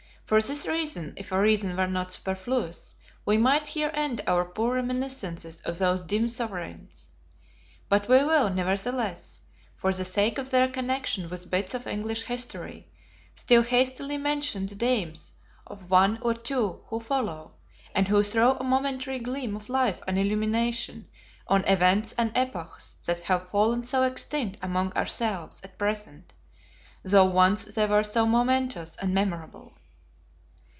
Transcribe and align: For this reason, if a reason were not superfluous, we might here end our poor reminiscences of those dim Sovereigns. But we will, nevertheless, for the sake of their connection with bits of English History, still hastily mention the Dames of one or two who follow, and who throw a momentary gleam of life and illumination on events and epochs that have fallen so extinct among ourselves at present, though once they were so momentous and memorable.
For 0.31 0.39
this 0.41 0.65
reason, 0.65 1.13
if 1.17 1.33
a 1.33 1.41
reason 1.41 1.75
were 1.75 1.87
not 1.89 2.13
superfluous, 2.13 2.95
we 3.25 3.37
might 3.37 3.67
here 3.67 3.91
end 3.93 4.21
our 4.25 4.45
poor 4.45 4.75
reminiscences 4.75 5.59
of 5.65 5.77
those 5.77 6.05
dim 6.05 6.29
Sovereigns. 6.29 7.09
But 7.89 8.07
we 8.07 8.23
will, 8.23 8.49
nevertheless, 8.49 9.41
for 9.75 9.91
the 9.91 10.05
sake 10.05 10.37
of 10.37 10.49
their 10.49 10.69
connection 10.69 11.27
with 11.29 11.51
bits 11.51 11.73
of 11.73 11.85
English 11.85 12.21
History, 12.21 12.87
still 13.35 13.61
hastily 13.61 14.17
mention 14.17 14.67
the 14.67 14.75
Dames 14.75 15.33
of 15.67 15.91
one 15.91 16.17
or 16.21 16.33
two 16.33 16.79
who 16.85 17.01
follow, 17.01 17.55
and 17.93 18.07
who 18.07 18.23
throw 18.23 18.53
a 18.53 18.63
momentary 18.63 19.19
gleam 19.19 19.53
of 19.57 19.67
life 19.67 20.01
and 20.07 20.17
illumination 20.17 21.09
on 21.49 21.65
events 21.65 22.15
and 22.17 22.31
epochs 22.35 22.93
that 23.05 23.19
have 23.19 23.49
fallen 23.49 23.83
so 23.83 24.03
extinct 24.03 24.57
among 24.61 24.93
ourselves 24.93 25.59
at 25.61 25.77
present, 25.77 26.31
though 27.03 27.25
once 27.25 27.65
they 27.65 27.85
were 27.85 28.01
so 28.01 28.25
momentous 28.25 28.95
and 28.95 29.13
memorable. 29.13 29.73